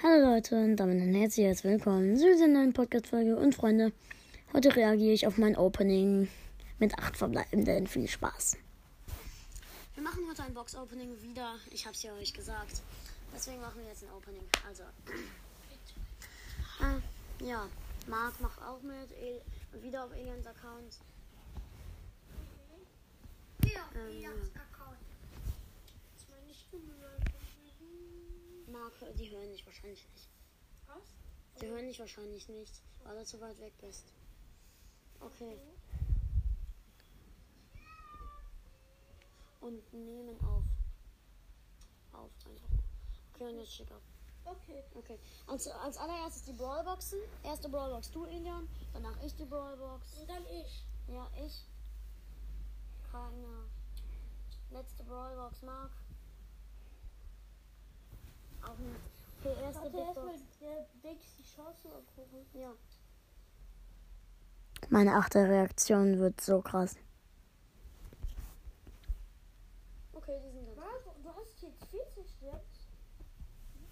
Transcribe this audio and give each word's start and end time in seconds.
Hallo 0.00 0.30
Leute 0.34 0.54
und 0.54 0.76
damit 0.76 1.02
ein 1.02 1.12
herzliches 1.14 1.64
Willkommen 1.64 2.16
zu 2.16 2.26
dieser 2.30 2.46
neuen 2.46 2.72
Podcast-Folge 2.72 3.36
und 3.36 3.54
Freunde. 3.54 3.92
Heute 4.52 4.74
reagiere 4.76 5.12
ich 5.12 5.26
auf 5.26 5.38
mein 5.38 5.56
Opening 5.56 6.28
mit 6.78 6.96
acht 6.98 7.16
verbleibenden. 7.16 7.88
Viel 7.88 8.06
Spaß. 8.06 8.56
Wir 9.94 10.02
machen 10.04 10.22
heute 10.28 10.44
ein 10.44 10.54
Box-Opening 10.54 11.20
wieder. 11.22 11.56
Ich 11.72 11.84
habe 11.84 11.96
es 11.96 12.02
ja 12.04 12.12
euch 12.14 12.32
gesagt. 12.32 12.80
Deswegen 13.34 13.60
machen 13.60 13.80
wir 13.80 13.88
jetzt 13.88 14.04
ein 14.04 14.10
Opening. 14.16 14.42
Also. 14.68 14.84
Äh, 16.80 17.44
ja, 17.44 17.66
Marc 18.06 18.40
macht 18.40 18.62
auch 18.62 18.80
mit. 18.82 19.10
El 19.20 19.82
wieder 19.82 20.04
auf 20.04 20.12
Elians 20.12 20.46
Account. 20.46 20.98
Ja, 23.64 23.80
Ähm, 23.94 24.20
ja, 24.20 24.28
ja. 24.28 24.30
Account. 24.30 24.98
Das 26.14 26.22
ist 26.22 26.28
meine 26.30 26.54
Stimme. 26.54 26.94
Marc, 28.78 29.16
die 29.16 29.30
hören 29.30 29.50
dich 29.50 29.66
wahrscheinlich 29.66 30.06
nicht. 30.12 30.28
Was? 30.86 31.60
Die 31.60 31.66
hören 31.66 31.86
dich 31.86 31.98
wahrscheinlich 31.98 32.48
nicht, 32.48 32.82
weil 33.02 33.18
du 33.18 33.24
zu 33.24 33.40
weit 33.40 33.58
weg 33.60 33.72
bist. 33.80 34.04
Okay. 35.20 35.58
Und 39.60 39.92
nehmen 39.92 40.40
auf. 40.44 40.64
Auf 42.12 42.30
einfach. 42.46 42.70
Okay, 43.34 43.48
und 43.48 43.58
jetzt 43.58 43.72
schick 43.72 43.90
ab. 43.90 44.02
Okay. 44.44 44.82
Okay. 44.94 45.18
Als, 45.46 45.66
als 45.66 45.96
allererstes 45.98 46.44
die 46.44 46.52
Brawlboxen. 46.52 47.18
Erste 47.42 47.68
Brawlbox 47.68 48.10
du, 48.12 48.24
Elian. 48.26 48.68
Danach 48.92 49.20
ich 49.22 49.34
die 49.34 49.44
Brawlbox. 49.44 50.18
Und 50.20 50.28
dann 50.28 50.46
ich. 50.46 50.84
Ja, 51.08 51.28
ich. 51.44 51.64
Keiner. 53.10 53.68
Letzte 54.70 55.02
Brawlbox, 55.02 55.62
Mark. 55.62 55.90
Auch 58.68 58.78
nicht. 58.78 59.00
Okay, 59.40 59.62
erste 59.62 59.82
Warte 59.82 59.90
Big 59.90 60.00
erstmal 60.00 60.26
Box. 60.26 60.58
der 60.60 60.86
Dix 61.02 61.36
die 61.36 61.42
Chance 61.42 61.88
angucken. 61.88 62.46
Ja. 62.54 62.74
Meine 64.90 65.16
achte 65.16 65.48
Reaktion 65.48 66.18
wird 66.18 66.40
so 66.40 66.60
krass. 66.60 66.96
Okay, 70.12 70.40
die 70.44 70.50
sind 70.50 70.66
ganz. 70.66 70.78
Was? 70.78 71.14
Du 71.22 71.28
hast 71.28 71.62
jetzt 71.62 71.84
40 71.84 72.40
jetzt? 72.42 72.88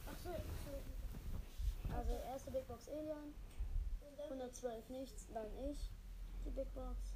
Achso, 0.07 0.31
so. 0.31 1.95
Also 1.95 2.13
erste 2.13 2.51
Big 2.51 2.67
Box 2.69 2.87
dann 2.87 3.35
112 4.31 4.89
nichts, 4.91 5.27
dann 5.33 5.47
ich, 5.71 5.91
die 6.45 6.51
Big 6.51 6.73
Box. 6.75 7.15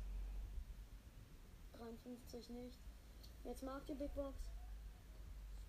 53 1.79 2.51
nicht. 2.51 2.79
Jetzt 3.45 3.63
mag 3.63 3.87
die 3.87 3.95
Big 3.95 4.15
Box. 4.15 4.37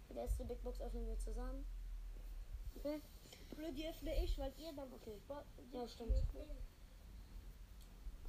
Die 0.09 0.13
letzte 0.13 0.45
Big 0.45 0.61
Box 0.61 0.81
öffnen 0.81 1.07
wir 1.07 1.17
zusammen. 1.17 1.65
Blöd, 2.81 3.77
die 3.77 3.87
öffne 3.87 4.23
ich, 4.23 4.37
weil 4.37 4.53
ihr 4.57 4.73
dann. 4.73 4.91
Okay. 4.93 5.19
Ja, 5.71 5.87
stimmt. 5.87 6.13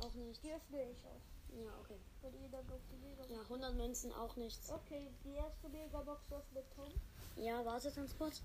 Auch 0.00 0.14
nicht. 0.14 0.42
Die 0.42 0.52
öffne 0.52 0.82
ich 0.90 1.04
auch. 1.04 1.20
Ja, 1.56 1.70
okay. 1.80 1.98
Weil 2.22 2.34
ihr 2.34 2.48
dann 2.48 2.68
auf 2.70 2.80
die 2.90 2.96
Megabox. 2.96 3.30
Ja, 3.30 3.42
100 3.42 3.74
Münzen 3.74 4.12
auch 4.12 4.36
nichts. 4.36 4.70
Okay, 4.70 5.10
die 5.24 5.34
erste 5.34 5.68
Megabox 5.68 6.32
öffnet 6.32 6.64
Tom. 6.74 6.92
Ja, 7.36 7.64
wartet 7.64 7.94
ganz 7.94 8.16
kurz. 8.16 8.42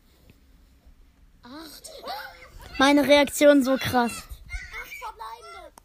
Acht. 1.43 1.91
Meine 2.77 3.07
Reaktion 3.07 3.63
so 3.63 3.77
krass. 3.77 4.23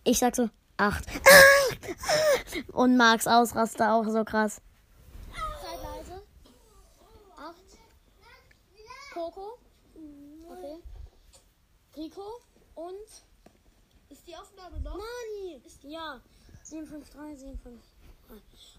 Ich 0.04 0.19
sag 0.19 0.34
so, 0.34 0.50
acht. 0.76 1.04
Und 2.72 2.97
Marks 2.97 3.28
Ausraster 3.28 3.94
auch 3.94 4.04
so 4.04 4.24
krass. 4.24 4.60
Seid 5.32 5.82
leise. 5.82 6.22
Acht. 7.36 7.78
Poco. 9.14 9.58
Okay. 10.50 10.82
Rico. 11.96 12.40
Und 12.74 13.08
Ist 14.08 14.26
die 14.26 14.36
Aufnahme 14.36 14.80
noch? 14.80 14.96
Nani. 14.96 15.60
Ja. 15.82 16.20
753, 16.62 17.40
753. 17.40 17.92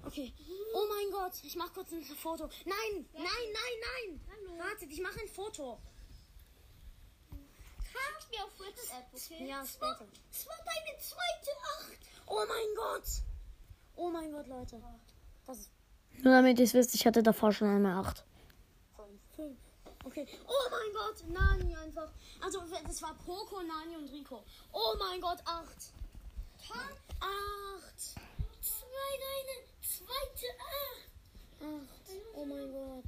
Okay. 0.05 0.33
Oh 0.73 0.85
mein 0.89 1.11
Gott. 1.11 1.33
Ich 1.43 1.55
mach 1.55 1.71
kurz 1.73 1.91
ein 1.91 2.01
Foto. 2.03 2.45
Nein, 2.65 3.05
nein, 3.13 3.23
nein, 3.23 3.75
nein. 3.81 4.21
Hallo. 4.31 4.57
Wartet, 4.59 4.91
ich 4.91 5.01
mache 5.01 5.19
ein 5.21 5.27
Foto. 5.27 5.79
Kannst 7.93 8.31
mir 8.31 8.43
auf 8.43 8.59
WhatsApp, 8.59 9.05
okay? 9.13 9.47
Ja, 9.47 9.63
später. 9.65 10.07
Das 10.31 10.47
war 10.47 10.57
deine 10.65 10.97
zweite 10.97 11.51
Acht. 11.77 11.99
Oh 12.25 12.43
mein 12.47 12.75
Gott. 12.75 13.03
Oh 13.95 14.09
mein 14.09 14.31
Gott, 14.31 14.47
Leute. 14.47 14.81
Das 15.45 15.59
ist 15.59 15.69
Nur 16.23 16.33
damit 16.33 16.57
ihr 16.57 16.65
es 16.65 16.73
wisst, 16.73 16.95
ich 16.95 17.05
hatte 17.05 17.21
davor 17.21 17.51
schon 17.51 17.67
einmal 17.67 18.03
acht. 18.03 18.25
Okay. 20.05 20.27
Oh 20.45 20.69
mein 20.69 20.93
Gott, 20.93 21.23
Nani 21.29 21.75
einfach. 21.75 22.11
Also 22.41 22.61
das 22.85 23.01
war 23.01 23.13
Poco, 23.25 23.61
Nani 23.61 23.95
und 23.95 24.11
Rico. 24.11 24.43
Oh 24.71 24.95
mein 24.99 25.21
Gott, 25.21 25.39
acht. 25.45 25.93
Acht. 26.69 27.99
Zwei 28.61 29.11
deine 29.23 29.55
zweite 29.81 30.47
Acht. 30.59 31.09
Acht. 31.61 32.11
Oh 32.33 32.45
mein 32.45 32.71
Gott. 32.71 33.05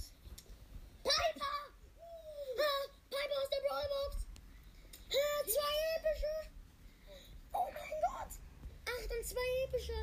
Piper! 1.03 1.55
Ah, 2.57 2.87
Piper 3.09 3.37
aus 3.41 3.49
der 3.49 3.61
Brawlbox. 3.67 4.27
Ah, 5.09 5.43
zwei 5.43 5.75
epische. 5.97 6.35
Oh 7.53 7.69
mein 7.73 7.95
Gott. 8.01 8.31
Acht 8.85 9.11
und 9.11 9.25
zwei 9.25 9.49
epische. 9.67 9.99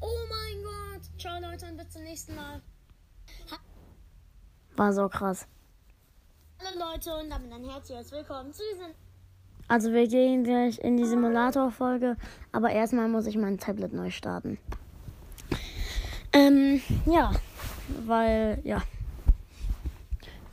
Oh 0.00 0.26
mein 0.28 0.62
Gott. 0.64 1.20
Ciao 1.20 1.40
Leute 1.40 1.66
und 1.66 1.76
bis 1.76 1.90
zum 1.90 2.02
nächsten 2.02 2.34
Mal. 2.34 2.62
War 4.76 4.92
so 4.92 5.08
krass. 5.08 5.46
Hallo 6.60 6.90
Leute 6.92 7.14
und 7.16 7.30
damit 7.30 7.52
ein 7.52 7.64
herzliches 7.70 8.10
Willkommen 8.10 8.52
zu 8.52 8.62
diesem. 8.72 8.92
Also 9.68 9.92
wir 9.92 10.08
gehen 10.08 10.42
gleich 10.42 10.78
in 10.80 10.96
die 10.96 11.04
Simulator-Folge, 11.04 12.16
aber 12.50 12.70
erstmal 12.70 13.08
muss 13.08 13.26
ich 13.26 13.36
mein 13.36 13.58
Tablet 13.58 13.92
neu 13.92 14.10
starten. 14.10 14.58
Ähm, 16.32 16.82
ja, 17.06 17.30
weil, 18.04 18.60
ja. 18.64 18.82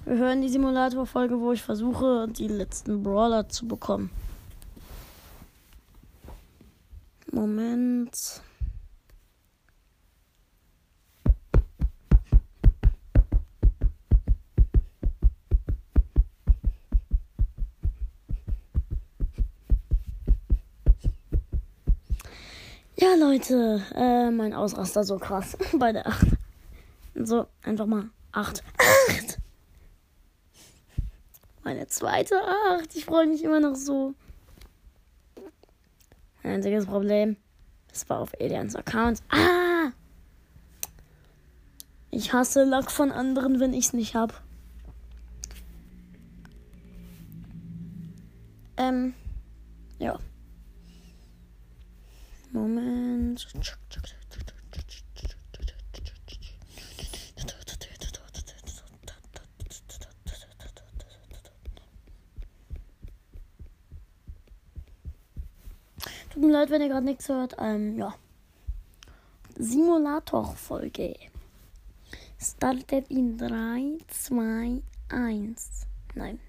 Wir 0.05 0.17
hören 0.17 0.41
die 0.41 0.49
Simulator-Folge, 0.49 1.39
wo 1.39 1.53
ich 1.53 1.63
versuche, 1.63 2.27
die 2.29 2.49
letzten 2.49 3.01
Brawler 3.01 3.49
zu 3.49 3.67
bekommen. 3.67 4.11
Moment. 7.31 8.41
Ja, 22.97 23.13
Leute, 23.15 23.83
äh, 23.93 24.31
mein 24.31 24.53
Ausraster 24.53 25.03
so 25.03 25.17
krass 25.17 25.57
bei 25.77 25.91
der 25.91 26.07
8. 26.07 26.27
So, 27.15 27.45
einfach 27.61 27.85
mal 27.87 28.09
8. 28.31 28.63
8! 29.09 29.39
Meine 31.65 31.87
zweite 31.87 32.35
8. 32.79 32.95
Ich 32.95 33.03
freue 33.03 33.27
mich 33.27 33.43
immer 33.43 33.59
noch 33.59 33.75
so. 33.75 34.13
Einziges 36.41 36.85
Problem. 36.85 37.35
Das 37.89 38.07
war 38.09 38.19
auf 38.19 38.31
Elians 38.39 38.77
Account. 38.77 39.21
Ah! 39.29 39.91
Ich 42.11 42.31
hasse 42.31 42.63
Lack 42.63 42.91
von 42.91 43.11
anderen, 43.11 43.59
wenn 43.59 43.73
ich 43.73 43.87
es 43.87 43.93
nicht 43.93 44.15
hab. 44.15 44.41
Ähm, 48.77 49.13
ja. 49.99 50.17
Moment. 53.43 53.77
Tut 66.29 66.43
mir 66.43 66.51
leid, 66.51 66.69
wenn 66.69 66.81
ihr 66.81 66.89
gerade 66.89 67.05
nichts 67.05 67.29
hört. 67.29 67.55
Ähm, 67.59 67.97
ja. 67.97 68.15
Simulator-Folge. 69.57 71.15
Startet 72.39 73.09
in 73.09 73.37
3, 73.37 73.97
2, 74.07 74.81
1. 75.09 75.87
Nein. 76.13 76.39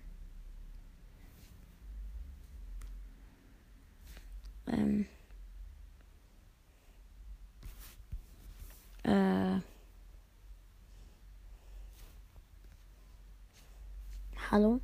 Ähm. 4.67 5.07
Hallo? 14.49 14.81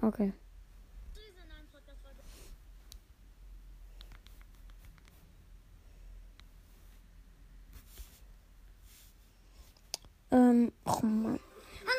Okay. 0.00 0.32
Ähm, 10.30 10.72
oh 10.84 10.90
Hallo 10.92 11.38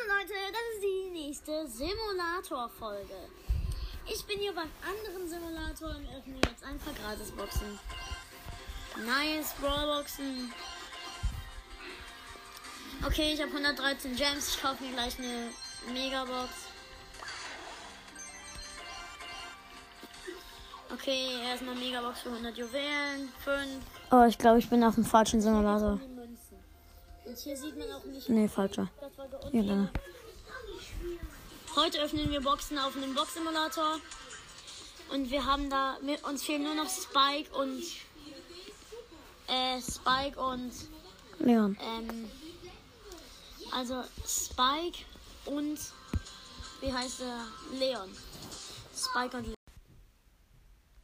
Leute, 0.08 0.34
das 0.50 0.62
ist 0.76 0.82
die 0.82 1.10
nächste 1.12 1.68
Simulator-Folge. 1.68 3.04
Ich 4.08 4.26
bin 4.26 4.40
hier 4.40 4.56
beim 4.56 4.70
anderen 4.82 5.28
Simulator 5.28 5.90
und 5.90 6.08
öffne 6.16 6.36
jetzt 6.48 6.64
ein 6.64 6.80
paar 6.80 6.94
Gratisboxen. 6.94 7.78
Nice 8.98 9.54
Brawlboxen. 9.60 10.52
Okay, 13.06 13.34
ich 13.34 13.42
habe 13.42 13.52
113 13.52 14.16
Gems. 14.16 14.56
Ich 14.56 14.62
kaufe 14.62 14.84
mir 14.84 14.92
gleich 14.92 15.18
eine 15.18 15.50
Megabox. 15.92 16.50
Okay, 20.94 21.42
erstmal 21.48 21.76
Megabox 21.76 22.22
für 22.22 22.30
100 22.30 22.58
Juwelen. 22.58 23.32
5. 23.44 23.68
Oh, 24.12 24.26
ich 24.28 24.38
glaube, 24.38 24.60
ich 24.60 24.70
bin 24.70 24.84
auf 24.84 24.96
dem 24.96 25.06
falschen 25.06 25.42
Simulator. 25.42 26.00
Und 27.26 27.38
hier 27.38 27.56
sieht 27.56 27.78
man 27.78 27.92
auch 27.92 28.04
nicht, 28.04 28.30
Nee, 28.30 28.48
falscher. 28.48 28.90
Ja, 29.52 29.64
da. 29.64 29.90
Heute 31.76 32.02
öffnen 32.02 32.30
wir 32.30 32.42
Boxen 32.42 32.78
auf 32.78 32.96
einem 32.98 33.16
Box-Simulator. 33.16 34.00
Und 35.12 35.32
wir 35.32 35.46
haben 35.46 35.70
da, 35.70 35.98
mit 36.02 36.24
uns 36.26 36.44
fehlen 36.44 36.64
nur 36.64 36.76
noch 36.76 36.90
Spike 36.90 37.54
und, 37.58 37.82
äh, 39.52 39.82
Spike 39.82 40.40
und, 40.40 40.72
Leon. 41.40 41.78
ähm, 41.82 42.30
also 43.72 44.04
Spike 44.26 45.00
und, 45.46 45.78
wie 46.82 46.94
heißt 46.94 47.22
er? 47.22 47.46
Leon. 47.78 48.10
Spike 48.96 49.38
und 49.38 49.61